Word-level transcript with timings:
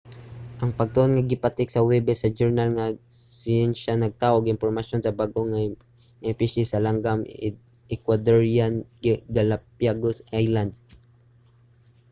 ang 0.61 0.71
pagtuon 0.79 1.11
nga 1.13 1.25
gipatik 1.31 1.69
sa 1.71 1.83
huwebes 1.83 2.19
sa 2.21 2.33
journal 2.37 2.69
nga 2.77 2.87
siyensya 3.41 3.93
nagtaho 4.03 4.35
og 4.37 4.51
impormasyon 4.55 5.01
sa 5.03 5.15
bag-o 5.19 5.41
nga 5.47 5.61
mga 5.63 5.75
espisye 6.31 6.63
sa 6.67 6.83
langgam 6.85 7.19
sa 7.23 7.47
ecuadorean 7.95 8.73
galápagos 9.35 10.17
islands 10.45 10.77